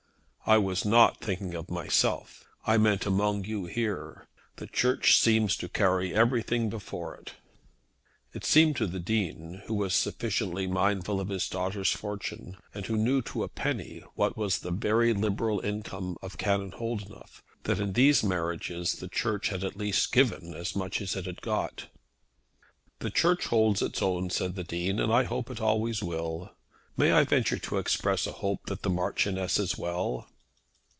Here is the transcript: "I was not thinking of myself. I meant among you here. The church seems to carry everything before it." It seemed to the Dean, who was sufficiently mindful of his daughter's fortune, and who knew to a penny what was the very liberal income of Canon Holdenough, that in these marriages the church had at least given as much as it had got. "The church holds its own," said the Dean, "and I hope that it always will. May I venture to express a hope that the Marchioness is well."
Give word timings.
"I 0.43 0.57
was 0.57 0.83
not 0.83 1.21
thinking 1.21 1.53
of 1.53 1.69
myself. 1.71 2.43
I 2.67 2.77
meant 2.77 3.05
among 3.05 3.45
you 3.45 3.67
here. 3.67 4.27
The 4.57 4.67
church 4.67 5.17
seems 5.17 5.55
to 5.55 5.69
carry 5.69 6.13
everything 6.13 6.69
before 6.69 7.15
it." 7.15 7.35
It 8.33 8.43
seemed 8.43 8.75
to 8.77 8.87
the 8.87 8.99
Dean, 8.99 9.61
who 9.67 9.73
was 9.75 9.93
sufficiently 9.93 10.67
mindful 10.67 11.21
of 11.21 11.29
his 11.29 11.47
daughter's 11.47 11.91
fortune, 11.91 12.57
and 12.73 12.85
who 12.87 12.97
knew 12.97 13.21
to 13.21 13.43
a 13.43 13.47
penny 13.47 14.03
what 14.15 14.35
was 14.35 14.59
the 14.59 14.71
very 14.71 15.13
liberal 15.13 15.61
income 15.61 16.17
of 16.21 16.37
Canon 16.37 16.71
Holdenough, 16.71 17.41
that 17.63 17.79
in 17.79 17.93
these 17.93 18.21
marriages 18.21 18.95
the 18.95 19.07
church 19.07 19.47
had 19.49 19.63
at 19.63 19.77
least 19.77 20.11
given 20.11 20.53
as 20.53 20.75
much 20.75 20.99
as 21.01 21.15
it 21.15 21.27
had 21.27 21.41
got. 21.41 21.85
"The 22.99 23.11
church 23.11 23.45
holds 23.45 23.81
its 23.81 24.01
own," 24.01 24.29
said 24.29 24.55
the 24.55 24.65
Dean, 24.65 24.99
"and 24.99 25.13
I 25.13 25.23
hope 25.23 25.45
that 25.47 25.59
it 25.59 25.61
always 25.61 26.03
will. 26.03 26.51
May 26.97 27.13
I 27.13 27.23
venture 27.23 27.57
to 27.59 27.77
express 27.77 28.27
a 28.27 28.33
hope 28.33 28.65
that 28.65 28.81
the 28.81 28.89
Marchioness 28.89 29.57
is 29.57 29.77
well." 29.77 30.27